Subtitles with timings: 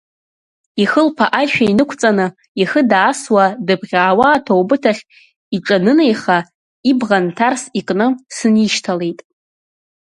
[0.83, 2.27] Ихылԥа аишәа инықәҵаны,
[2.61, 5.03] ихы даасуа, дыбӷьаауа аҭоубыҭ ахь
[5.55, 6.37] иҿанынеиха,
[6.89, 9.19] ибӷа нҭарс икны сынишьҭалеит.